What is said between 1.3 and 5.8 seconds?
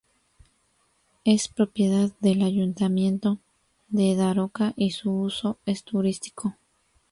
propiedad del "Ayuntamiento de Daroca", y su uso